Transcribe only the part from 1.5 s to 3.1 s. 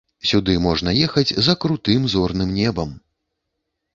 крутым зорным небам!